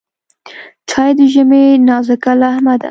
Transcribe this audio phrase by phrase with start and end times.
[0.89, 2.79] چای د ژمي نازکه لمحه ده.